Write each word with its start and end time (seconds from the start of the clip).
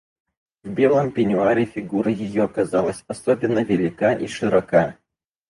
В 0.63 0.69
белом 0.71 1.11
пенюаре 1.11 1.65
фигура 1.65 2.09
ее 2.09 2.47
казалась 2.47 3.03
особенно 3.07 3.63
велика 3.63 4.13
и 4.15 4.25
широка. 4.25 4.97